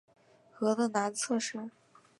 [0.51, 1.69] 河的南侧是。